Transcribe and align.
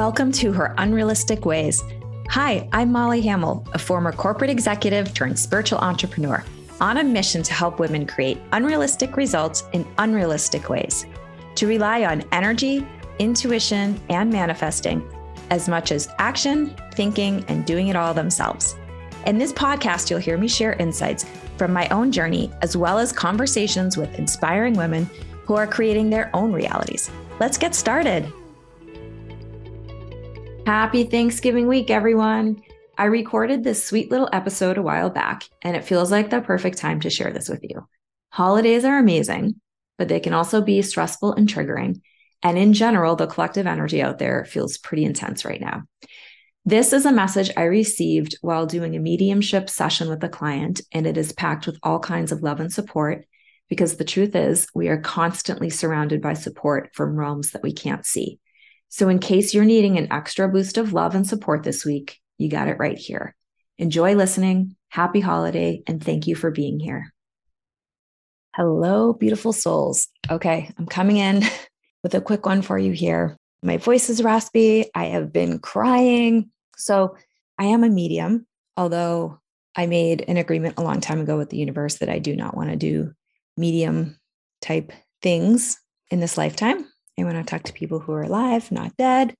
Welcome 0.00 0.32
to 0.32 0.50
Her 0.52 0.74
Unrealistic 0.78 1.44
Ways. 1.44 1.84
Hi, 2.30 2.66
I'm 2.72 2.90
Molly 2.90 3.20
Hamill, 3.20 3.66
a 3.74 3.78
former 3.78 4.12
corporate 4.12 4.48
executive 4.48 5.12
turned 5.12 5.38
spiritual 5.38 5.78
entrepreneur, 5.80 6.42
on 6.80 6.96
a 6.96 7.04
mission 7.04 7.42
to 7.42 7.52
help 7.52 7.78
women 7.78 8.06
create 8.06 8.38
unrealistic 8.52 9.18
results 9.18 9.64
in 9.74 9.86
unrealistic 9.98 10.70
ways, 10.70 11.04
to 11.54 11.66
rely 11.66 12.04
on 12.06 12.24
energy, 12.32 12.86
intuition, 13.18 14.00
and 14.08 14.32
manifesting 14.32 15.06
as 15.50 15.68
much 15.68 15.92
as 15.92 16.08
action, 16.18 16.74
thinking, 16.94 17.44
and 17.48 17.66
doing 17.66 17.88
it 17.88 17.94
all 17.94 18.14
themselves. 18.14 18.76
In 19.26 19.36
this 19.36 19.52
podcast, 19.52 20.08
you'll 20.08 20.18
hear 20.18 20.38
me 20.38 20.48
share 20.48 20.72
insights 20.76 21.26
from 21.58 21.74
my 21.74 21.86
own 21.90 22.10
journey, 22.10 22.50
as 22.62 22.74
well 22.74 22.98
as 22.98 23.12
conversations 23.12 23.98
with 23.98 24.18
inspiring 24.18 24.72
women 24.72 25.04
who 25.44 25.56
are 25.56 25.66
creating 25.66 26.08
their 26.08 26.30
own 26.32 26.54
realities. 26.54 27.10
Let's 27.38 27.58
get 27.58 27.74
started. 27.74 28.32
Happy 30.66 31.04
Thanksgiving 31.04 31.66
week, 31.66 31.90
everyone. 31.90 32.62
I 32.98 33.04
recorded 33.06 33.64
this 33.64 33.84
sweet 33.84 34.10
little 34.10 34.28
episode 34.32 34.78
a 34.78 34.82
while 34.82 35.10
back, 35.10 35.44
and 35.62 35.76
it 35.76 35.84
feels 35.84 36.10
like 36.10 36.30
the 36.30 36.40
perfect 36.40 36.78
time 36.78 37.00
to 37.00 37.10
share 37.10 37.32
this 37.32 37.48
with 37.48 37.60
you. 37.62 37.88
Holidays 38.30 38.84
are 38.84 38.98
amazing, 38.98 39.60
but 39.98 40.08
they 40.08 40.20
can 40.20 40.34
also 40.34 40.60
be 40.60 40.82
stressful 40.82 41.32
and 41.32 41.48
triggering. 41.48 42.00
And 42.42 42.58
in 42.58 42.72
general, 42.72 43.16
the 43.16 43.26
collective 43.26 43.66
energy 43.66 44.02
out 44.02 44.18
there 44.18 44.44
feels 44.44 44.78
pretty 44.78 45.04
intense 45.04 45.44
right 45.44 45.60
now. 45.60 45.84
This 46.64 46.92
is 46.92 47.06
a 47.06 47.12
message 47.12 47.50
I 47.56 47.64
received 47.64 48.36
while 48.42 48.66
doing 48.66 48.94
a 48.94 49.00
mediumship 49.00 49.70
session 49.70 50.08
with 50.08 50.22
a 50.22 50.28
client, 50.28 50.82
and 50.92 51.06
it 51.06 51.16
is 51.16 51.32
packed 51.32 51.66
with 51.66 51.78
all 51.82 51.98
kinds 51.98 52.32
of 52.32 52.42
love 52.42 52.60
and 52.60 52.72
support 52.72 53.24
because 53.70 53.96
the 53.96 54.04
truth 54.04 54.34
is, 54.34 54.66
we 54.74 54.88
are 54.88 55.00
constantly 55.00 55.70
surrounded 55.70 56.20
by 56.20 56.34
support 56.34 56.90
from 56.92 57.16
realms 57.16 57.52
that 57.52 57.62
we 57.62 57.72
can't 57.72 58.04
see. 58.04 58.38
So, 58.92 59.08
in 59.08 59.20
case 59.20 59.54
you're 59.54 59.64
needing 59.64 59.96
an 59.96 60.12
extra 60.12 60.48
boost 60.48 60.76
of 60.76 60.92
love 60.92 61.14
and 61.14 61.24
support 61.24 61.62
this 61.62 61.84
week, 61.84 62.18
you 62.38 62.50
got 62.50 62.66
it 62.66 62.78
right 62.78 62.98
here. 62.98 63.36
Enjoy 63.78 64.16
listening. 64.16 64.74
Happy 64.88 65.20
holiday, 65.20 65.84
and 65.86 66.02
thank 66.02 66.26
you 66.26 66.34
for 66.34 66.50
being 66.50 66.80
here. 66.80 67.14
Hello, 68.56 69.12
beautiful 69.12 69.52
souls. 69.52 70.08
Okay, 70.28 70.72
I'm 70.76 70.86
coming 70.86 71.18
in 71.18 71.44
with 72.02 72.16
a 72.16 72.20
quick 72.20 72.44
one 72.44 72.62
for 72.62 72.76
you 72.76 72.90
here. 72.90 73.36
My 73.62 73.76
voice 73.76 74.10
is 74.10 74.24
raspy. 74.24 74.86
I 74.92 75.04
have 75.04 75.32
been 75.32 75.60
crying. 75.60 76.50
So, 76.76 77.16
I 77.58 77.66
am 77.66 77.84
a 77.84 77.88
medium, 77.88 78.44
although 78.76 79.38
I 79.76 79.86
made 79.86 80.24
an 80.26 80.36
agreement 80.36 80.78
a 80.78 80.82
long 80.82 81.00
time 81.00 81.20
ago 81.20 81.38
with 81.38 81.50
the 81.50 81.58
universe 81.58 81.98
that 81.98 82.10
I 82.10 82.18
do 82.18 82.34
not 82.34 82.56
want 82.56 82.70
to 82.70 82.76
do 82.76 83.12
medium 83.56 84.18
type 84.60 84.90
things 85.22 85.78
in 86.10 86.18
this 86.18 86.36
lifetime. 86.36 86.86
I 87.20 87.24
want 87.24 87.36
to 87.36 87.44
talk 87.44 87.64
to 87.64 87.72
people 87.72 88.00
who 88.00 88.12
are 88.12 88.22
alive, 88.22 88.70
not 88.72 88.96
dead. 88.96 89.34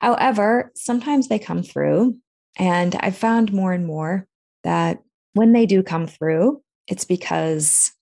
However, 0.00 0.72
sometimes 0.74 1.28
they 1.28 1.38
come 1.38 1.62
through. 1.62 2.16
And 2.56 2.96
I've 3.00 3.16
found 3.16 3.52
more 3.52 3.72
and 3.72 3.86
more 3.86 4.26
that 4.64 4.98
when 5.34 5.52
they 5.52 5.66
do 5.66 5.82
come 5.82 6.06
through, 6.06 6.62
it's 6.86 7.04
because 7.04 7.92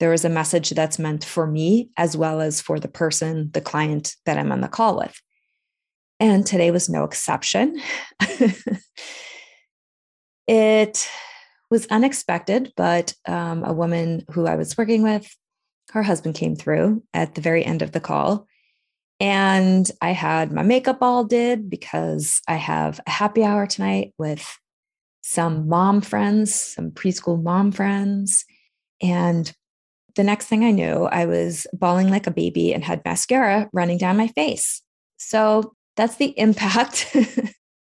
there 0.00 0.12
is 0.12 0.24
a 0.24 0.28
message 0.28 0.70
that's 0.70 0.98
meant 0.98 1.24
for 1.24 1.46
me 1.46 1.90
as 1.96 2.16
well 2.16 2.40
as 2.40 2.60
for 2.60 2.78
the 2.78 2.88
person, 2.88 3.50
the 3.52 3.60
client 3.60 4.14
that 4.26 4.38
I'm 4.38 4.52
on 4.52 4.60
the 4.60 4.68
call 4.68 4.96
with. 4.98 5.20
And 6.20 6.46
today 6.46 6.70
was 6.70 6.88
no 6.88 7.04
exception. 7.04 7.80
it 10.46 11.08
was 11.70 11.86
unexpected, 11.86 12.72
but 12.76 13.14
um, 13.26 13.64
a 13.64 13.72
woman 13.72 14.24
who 14.30 14.46
I 14.46 14.56
was 14.56 14.78
working 14.78 15.02
with, 15.02 15.28
her 15.90 16.02
husband 16.02 16.34
came 16.34 16.54
through 16.54 17.02
at 17.12 17.34
the 17.34 17.40
very 17.40 17.64
end 17.64 17.82
of 17.82 17.92
the 17.92 18.00
call 18.00 18.46
and 19.24 19.90
I 20.02 20.10
had 20.10 20.52
my 20.52 20.62
makeup 20.62 20.98
all 21.00 21.24
did 21.24 21.70
because 21.70 22.42
I 22.46 22.56
have 22.56 23.00
a 23.06 23.10
happy 23.10 23.42
hour 23.42 23.66
tonight 23.66 24.12
with 24.18 24.46
some 25.22 25.66
mom 25.66 26.02
friends, 26.02 26.54
some 26.54 26.90
preschool 26.90 27.42
mom 27.42 27.72
friends. 27.72 28.44
And 29.00 29.50
the 30.14 30.24
next 30.24 30.48
thing 30.48 30.62
I 30.62 30.72
knew, 30.72 31.04
I 31.04 31.24
was 31.24 31.66
bawling 31.72 32.10
like 32.10 32.26
a 32.26 32.30
baby 32.30 32.74
and 32.74 32.84
had 32.84 33.02
mascara 33.06 33.70
running 33.72 33.96
down 33.96 34.18
my 34.18 34.28
face. 34.28 34.82
So 35.16 35.72
that's 35.96 36.16
the 36.16 36.34
impact 36.38 37.16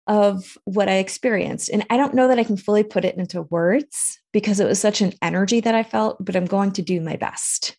of 0.07 0.57
what 0.65 0.89
I 0.89 0.99
experienced. 0.99 1.71
And 1.71 1.85
I 1.91 1.97
don't 1.97 2.15
know 2.15 2.29
that 2.29 2.39
I 2.39 2.45
can 2.45 2.57
fully 2.57 2.85
put 2.85 3.05
it 3.05 3.17
into 3.17 3.43
words 3.43 4.21
because 4.33 4.61
it 4.61 4.69
was 4.69 4.81
such 4.81 5.01
an 5.01 5.13
energy 5.21 5.59
that 5.59 5.75
I 5.75 5.83
felt, 5.83 6.25
but 6.25 6.37
I'm 6.37 6.47
going 6.47 6.71
to 6.75 6.83
do 6.83 7.01
my 7.01 7.17
best. 7.17 7.77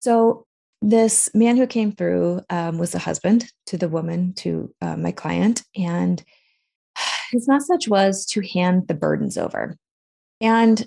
So 0.00 0.46
this 0.86 1.30
man 1.32 1.56
who 1.56 1.66
came 1.66 1.92
through 1.92 2.42
um, 2.50 2.76
was 2.76 2.94
a 2.94 2.98
husband 2.98 3.50
to 3.66 3.78
the 3.78 3.88
woman, 3.88 4.34
to 4.34 4.72
uh, 4.82 4.96
my 4.96 5.12
client, 5.12 5.62
and 5.74 6.22
his 7.32 7.48
message 7.48 7.88
was 7.88 8.26
to 8.26 8.42
hand 8.42 8.86
the 8.86 8.94
burdens 8.94 9.38
over. 9.38 9.78
And 10.42 10.86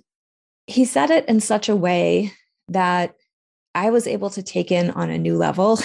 he 0.68 0.86
said 0.86 1.10
it 1.10 1.28
in 1.28 1.40
such 1.40 1.68
a 1.68 1.76
way 1.76 2.32
that 2.68 3.16
I 3.74 3.90
was 3.90 4.06
able 4.06 4.30
to 4.32 4.44
take 4.44 4.72
in 4.72 4.92
on 4.92 5.10
a 5.10 5.18
new 5.18 5.36
level 5.36 5.80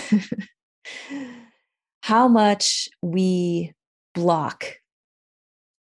how 2.02 2.28
much 2.28 2.90
we 3.00 3.72
block 4.14 4.76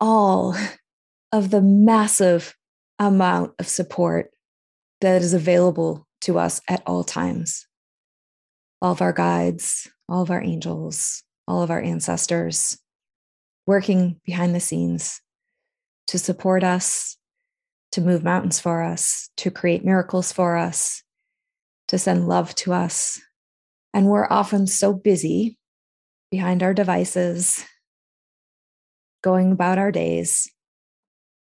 all 0.02 0.56
of 1.31 1.52
the 1.52 1.62
massive 1.62 2.56
amount 2.97 3.53
of 3.59 3.68
support 3.68 4.31
that 5.02 5.22
is 5.22 5.35
available 5.35 6.08
to 6.22 6.40
us 6.40 6.59
at 6.68 6.81
all 6.88 7.03
times 7.03 7.68
all 8.85 8.91
of 8.91 9.01
our 9.01 9.13
guides, 9.13 9.90
all 10.07 10.22
of 10.22 10.29
our 10.29 10.44
angels, 10.44 11.23
all 11.47 11.63
of 11.63 11.72
our 11.72 11.81
ancestors 11.81 12.78
working 13.66 14.22
behind 14.23 14.53
the 14.53 14.59
scenes 14.59 15.22
to 16.06 16.19
support 16.19 16.63
us, 16.63 17.18
to 17.91 18.00
move 18.00 18.23
mountains 18.23 18.59
for 18.59 18.84
us, 18.84 19.31
to 19.38 19.50
create 19.50 19.84
miracles 19.84 20.31
for 20.31 20.56
us, 20.56 21.01
to 21.88 21.97
send 21.97 22.28
love 22.28 22.53
to 22.53 22.73
us. 22.73 23.19
And 23.91 24.06
we're 24.06 24.28
often 24.29 24.68
so 24.68 24.94
busy 24.94 25.57
behind 26.29 26.62
our 26.62 26.75
devices, 26.75 27.66
going 29.23 29.53
about 29.53 29.79
our 29.79 29.91
days, 29.91 30.47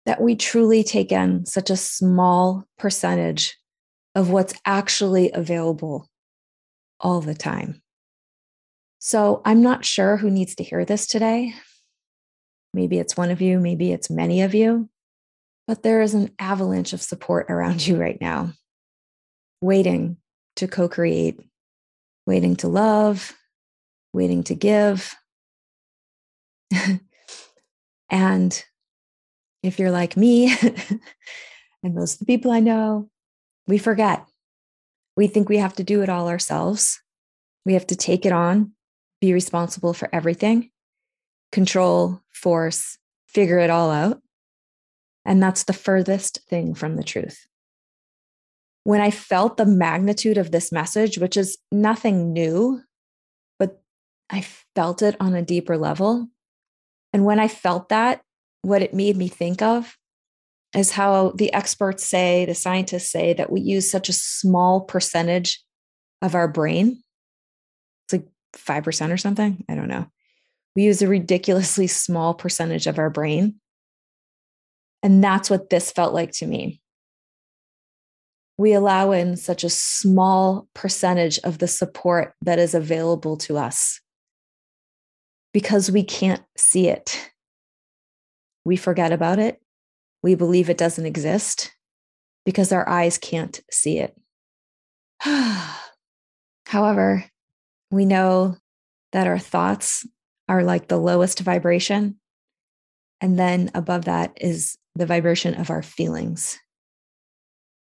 that 0.05 0.21
we 0.21 0.35
truly 0.35 0.83
take 0.83 1.11
in 1.11 1.47
such 1.47 1.71
a 1.71 1.75
small 1.75 2.65
percentage 2.77 3.57
of 4.13 4.29
what's 4.29 4.53
actually 4.63 5.31
available 5.33 6.07
all 7.01 7.21
the 7.21 7.35
time. 7.35 7.81
So 8.99 9.41
I'm 9.43 9.61
not 9.61 9.83
sure 9.83 10.17
who 10.17 10.29
needs 10.29 10.55
to 10.55 10.63
hear 10.63 10.85
this 10.85 11.07
today. 11.07 11.55
Maybe 12.73 12.99
it's 12.99 13.17
one 13.17 13.31
of 13.31 13.41
you, 13.41 13.59
maybe 13.59 13.91
it's 13.91 14.09
many 14.09 14.43
of 14.43 14.53
you, 14.53 14.89
but 15.67 15.83
there 15.83 16.01
is 16.01 16.13
an 16.13 16.31
avalanche 16.39 16.93
of 16.93 17.01
support 17.01 17.47
around 17.49 17.85
you 17.87 17.97
right 17.97 18.19
now, 18.21 18.53
waiting 19.59 20.17
to 20.57 20.67
co 20.67 20.87
create, 20.87 21.39
waiting 22.25 22.55
to 22.57 22.67
love, 22.67 23.35
waiting 24.13 24.43
to 24.43 24.55
give. 24.55 25.15
and 28.09 28.63
if 29.63 29.79
you're 29.79 29.91
like 29.91 30.15
me, 30.15 30.55
and 31.83 31.95
most 31.95 32.13
of 32.13 32.19
the 32.19 32.25
people 32.25 32.51
I 32.51 32.59
know, 32.59 33.09
we 33.67 33.77
forget 33.77 34.25
we 35.21 35.27
think 35.27 35.49
we 35.49 35.57
have 35.57 35.75
to 35.75 35.83
do 35.83 36.01
it 36.01 36.09
all 36.09 36.27
ourselves. 36.27 36.99
We 37.63 37.73
have 37.73 37.85
to 37.87 37.95
take 37.95 38.25
it 38.25 38.31
on, 38.31 38.71
be 39.21 39.33
responsible 39.33 39.93
for 39.93 40.09
everything, 40.11 40.71
control, 41.51 42.23
force, 42.31 42.97
figure 43.27 43.59
it 43.59 43.69
all 43.69 43.91
out. 43.91 44.19
And 45.23 45.41
that's 45.41 45.65
the 45.65 45.73
furthest 45.73 46.39
thing 46.49 46.73
from 46.73 46.95
the 46.95 47.03
truth. 47.03 47.45
When 48.83 48.99
I 48.99 49.11
felt 49.11 49.57
the 49.57 49.65
magnitude 49.67 50.39
of 50.39 50.49
this 50.49 50.71
message, 50.71 51.19
which 51.19 51.37
is 51.37 51.59
nothing 51.71 52.33
new, 52.33 52.81
but 53.59 53.79
I 54.31 54.43
felt 54.75 55.03
it 55.03 55.17
on 55.19 55.35
a 55.35 55.43
deeper 55.43 55.77
level. 55.77 56.29
And 57.13 57.25
when 57.25 57.39
I 57.39 57.47
felt 57.47 57.89
that, 57.89 58.23
what 58.63 58.81
it 58.81 58.95
made 58.95 59.17
me 59.17 59.27
think 59.27 59.61
of 59.61 59.99
is 60.75 60.91
how 60.91 61.31
the 61.35 61.53
experts 61.53 62.05
say, 62.05 62.45
the 62.45 62.55
scientists 62.55 63.11
say 63.11 63.33
that 63.33 63.51
we 63.51 63.61
use 63.61 63.91
such 63.91 64.09
a 64.09 64.13
small 64.13 64.81
percentage 64.81 65.61
of 66.21 66.35
our 66.35 66.47
brain. 66.47 67.03
It's 68.05 68.13
like 68.13 68.27
5% 68.83 69.11
or 69.11 69.17
something. 69.17 69.65
I 69.69 69.75
don't 69.75 69.89
know. 69.89 70.07
We 70.75 70.83
use 70.83 71.01
a 71.01 71.07
ridiculously 71.07 71.87
small 71.87 72.33
percentage 72.33 72.87
of 72.87 72.99
our 72.99 73.09
brain. 73.09 73.55
And 75.03 75.23
that's 75.23 75.49
what 75.49 75.69
this 75.69 75.91
felt 75.91 76.13
like 76.13 76.31
to 76.33 76.45
me. 76.45 76.79
We 78.57 78.73
allow 78.73 79.11
in 79.11 79.37
such 79.37 79.63
a 79.63 79.69
small 79.69 80.67
percentage 80.73 81.39
of 81.39 81.57
the 81.57 81.67
support 81.67 82.33
that 82.43 82.59
is 82.59 82.75
available 82.75 83.35
to 83.37 83.57
us 83.57 83.99
because 85.51 85.91
we 85.91 86.03
can't 86.03 86.43
see 86.55 86.87
it. 86.87 87.31
We 88.63 88.77
forget 88.77 89.11
about 89.11 89.39
it 89.39 89.60
we 90.23 90.35
believe 90.35 90.69
it 90.69 90.77
doesn't 90.77 91.05
exist 91.05 91.71
because 92.45 92.71
our 92.71 92.87
eyes 92.87 93.17
can't 93.17 93.59
see 93.71 93.99
it. 93.99 94.15
However, 96.65 97.25
we 97.91 98.05
know 98.05 98.57
that 99.11 99.27
our 99.27 99.39
thoughts 99.39 100.07
are 100.47 100.63
like 100.63 100.87
the 100.87 100.97
lowest 100.97 101.39
vibration. 101.39 102.19
And 103.19 103.37
then 103.37 103.71
above 103.73 104.05
that 104.05 104.33
is 104.39 104.77
the 104.95 105.05
vibration 105.05 105.55
of 105.55 105.69
our 105.69 105.83
feelings. 105.83 106.59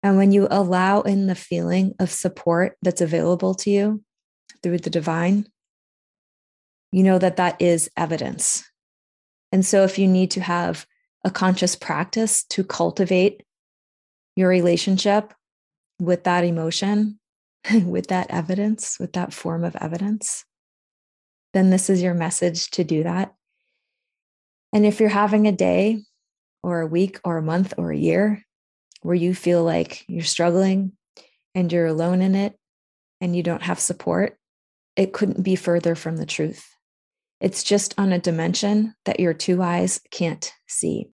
And 0.02 0.18
when 0.18 0.32
you 0.32 0.48
allow 0.50 1.02
in 1.02 1.28
the 1.28 1.36
feeling 1.36 1.94
of 2.00 2.12
support 2.12 2.78
that's 2.82 3.02
available 3.02 3.54
to 3.56 3.70
you 3.70 4.04
through 4.64 4.80
the 4.80 4.90
divine, 4.90 5.48
you 6.92 7.04
know 7.04 7.20
that 7.20 7.38
that 7.38 7.62
is 7.62 7.90
evidence. 7.98 8.64
And 9.52 9.66
so 9.66 9.84
if 9.84 10.00
you 10.00 10.08
need 10.08 10.32
to 10.32 10.42
have 10.42 10.86
a 11.24 11.32
conscious 11.32 11.76
practice 11.76 12.44
to 12.46 12.64
cultivate 12.64 13.44
your 14.36 14.50
relationship 14.50 15.34
with 16.00 16.24
that 16.24 16.44
emotion, 16.44 17.20
with 17.86 18.08
that 18.08 18.28
evidence, 18.30 18.98
with 19.00 19.14
that 19.14 19.34
form 19.34 19.64
of 19.64 19.76
evidence, 19.78 20.46
then 21.54 21.70
this 21.70 21.90
is 21.90 22.02
your 22.02 22.14
message 22.14 22.70
to 22.72 22.84
do 22.84 23.04
that. 23.04 23.34
And 24.72 24.86
if 24.86 25.00
you're 25.00 25.10
having 25.10 25.48
a 25.48 25.52
day 25.52 26.04
or 26.62 26.82
a 26.82 26.88
week 26.88 27.20
or 27.24 27.38
a 27.38 27.44
month 27.44 27.74
or 27.78 27.92
a 27.92 27.98
year 27.98 28.44
where 29.02 29.16
you 29.16 29.34
feel 29.34 29.64
like 29.64 30.06
you're 30.08 30.24
struggling 30.24 30.94
and 31.56 31.72
you're 31.72 31.88
alone 31.88 32.22
in 32.22 32.36
it 32.36 32.56
and 33.20 33.36
you 33.36 33.42
don't 33.42 33.64
have 33.64 33.80
support, 33.80 34.38
it 34.96 35.14
couldn't 35.14 35.44
be 35.44 35.56
further 35.56 35.96
from 35.96 36.18
the 36.18 36.26
truth. 36.26 36.66
It's 37.42 37.64
just 37.64 37.94
on 37.98 38.12
a 38.12 38.20
dimension 38.20 38.96
that 39.06 39.20
your 39.20 39.34
two 39.34 39.62
eyes 39.62 40.02
can't 40.12 40.52
see. 40.68 41.08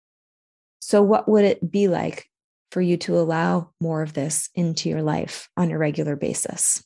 So, 0.81 1.03
what 1.03 1.29
would 1.29 1.44
it 1.44 1.71
be 1.71 1.88
like 1.88 2.29
for 2.71 2.81
you 2.81 2.97
to 2.99 3.19
allow 3.19 3.71
more 3.81 4.03
of 4.03 4.15
this 4.15 4.49
into 4.55 4.88
your 4.88 5.03
life 5.03 5.49
on 5.56 5.71
a 5.71 5.79
regular 5.79 6.17
basis? 6.17 6.82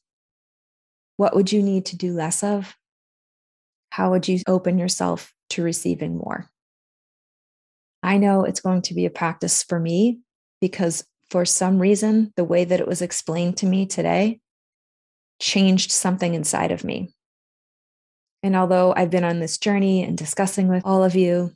What 1.16 1.34
would 1.34 1.52
you 1.52 1.62
need 1.62 1.86
to 1.86 1.96
do 1.96 2.12
less 2.12 2.42
of? 2.42 2.76
How 3.90 4.10
would 4.10 4.28
you 4.28 4.40
open 4.46 4.78
yourself 4.78 5.32
to 5.50 5.62
receiving 5.62 6.16
more? 6.16 6.48
I 8.02 8.18
know 8.18 8.44
it's 8.44 8.60
going 8.60 8.82
to 8.82 8.94
be 8.94 9.06
a 9.06 9.10
practice 9.10 9.62
for 9.62 9.80
me 9.80 10.20
because 10.60 11.04
for 11.30 11.44
some 11.44 11.78
reason, 11.78 12.32
the 12.36 12.44
way 12.44 12.64
that 12.64 12.80
it 12.80 12.86
was 12.86 13.02
explained 13.02 13.56
to 13.58 13.66
me 13.66 13.86
today 13.86 14.40
changed 15.40 15.90
something 15.90 16.34
inside 16.34 16.72
of 16.72 16.84
me. 16.84 17.14
And 18.42 18.54
although 18.54 18.94
I've 18.96 19.10
been 19.10 19.24
on 19.24 19.40
this 19.40 19.58
journey 19.58 20.04
and 20.04 20.16
discussing 20.16 20.68
with 20.68 20.84
all 20.84 21.02
of 21.02 21.14
you 21.14 21.52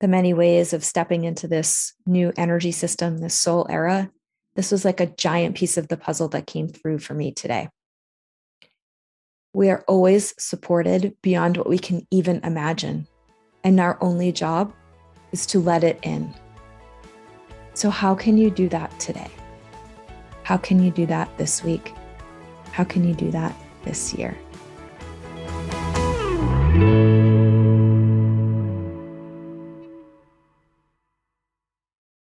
the 0.00 0.08
many 0.08 0.34
ways 0.34 0.72
of 0.72 0.84
stepping 0.84 1.24
into 1.24 1.48
this 1.48 1.94
new 2.06 2.32
energy 2.36 2.72
system, 2.72 3.18
this 3.18 3.34
soul 3.34 3.66
era, 3.68 4.10
this 4.54 4.70
was 4.70 4.84
like 4.84 5.00
a 5.00 5.06
giant 5.06 5.56
piece 5.56 5.76
of 5.76 5.88
the 5.88 5.96
puzzle 5.96 6.28
that 6.28 6.46
came 6.46 6.68
through 6.68 6.98
for 6.98 7.14
me 7.14 7.32
today. 7.32 7.68
We 9.54 9.70
are 9.70 9.84
always 9.86 10.34
supported 10.38 11.16
beyond 11.22 11.56
what 11.56 11.68
we 11.68 11.78
can 11.78 12.06
even 12.10 12.40
imagine. 12.44 13.06
And 13.64 13.78
our 13.80 13.98
only 14.00 14.32
job 14.32 14.72
is 15.30 15.46
to 15.46 15.60
let 15.60 15.84
it 15.84 15.98
in. 16.02 16.34
So, 17.74 17.90
how 17.90 18.14
can 18.14 18.36
you 18.36 18.50
do 18.50 18.68
that 18.70 18.98
today? 18.98 19.30
How 20.42 20.56
can 20.56 20.82
you 20.82 20.90
do 20.90 21.06
that 21.06 21.36
this 21.38 21.62
week? 21.62 21.94
How 22.72 22.84
can 22.84 23.04
you 23.04 23.14
do 23.14 23.30
that 23.30 23.54
this 23.84 24.14
year? 24.14 24.36